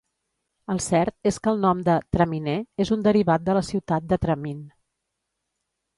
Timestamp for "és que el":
1.31-1.61